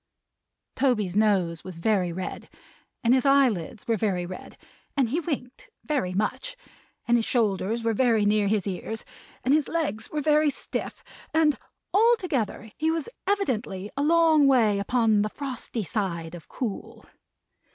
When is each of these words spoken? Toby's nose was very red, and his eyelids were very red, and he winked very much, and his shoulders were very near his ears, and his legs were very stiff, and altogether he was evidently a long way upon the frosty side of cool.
Toby's 0.75 1.15
nose 1.15 1.63
was 1.63 1.77
very 1.77 2.11
red, 2.11 2.49
and 3.03 3.13
his 3.13 3.23
eyelids 3.23 3.87
were 3.87 3.97
very 3.97 4.25
red, 4.25 4.57
and 4.97 5.09
he 5.09 5.19
winked 5.19 5.69
very 5.83 6.11
much, 6.15 6.57
and 7.07 7.19
his 7.19 7.25
shoulders 7.25 7.83
were 7.83 7.93
very 7.93 8.25
near 8.25 8.47
his 8.47 8.65
ears, 8.65 9.05
and 9.43 9.53
his 9.53 9.67
legs 9.67 10.09
were 10.09 10.19
very 10.19 10.49
stiff, 10.49 11.03
and 11.35 11.55
altogether 11.93 12.71
he 12.77 12.89
was 12.89 13.09
evidently 13.27 13.91
a 13.95 14.01
long 14.01 14.47
way 14.47 14.79
upon 14.79 15.21
the 15.21 15.29
frosty 15.29 15.83
side 15.83 16.33
of 16.33 16.47
cool. 16.47 17.05